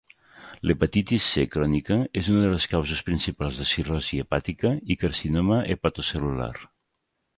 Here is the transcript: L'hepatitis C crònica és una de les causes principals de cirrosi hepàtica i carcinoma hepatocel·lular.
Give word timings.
L'hepatitis 0.69 1.25
C 1.33 1.43
crònica 1.55 1.97
és 2.21 2.31
una 2.35 2.41
de 2.45 2.49
les 2.53 2.65
causes 2.71 3.03
principals 3.09 3.61
de 3.61 3.67
cirrosi 3.73 4.23
hepàtica 4.25 4.73
i 4.95 4.99
carcinoma 5.05 5.61
hepatocel·lular. 5.75 6.53